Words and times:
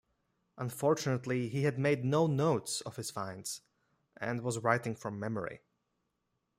Unfortunately 0.57 1.47
he 1.47 1.61
had 1.61 1.77
made 1.77 2.03
no 2.03 2.25
notes 2.25 2.81
of 2.81 2.95
his 2.95 3.11
finds 3.11 3.61
and 4.17 4.41
was 4.41 4.57
writing 4.57 4.95
from 4.95 5.19
memory. 5.19 5.59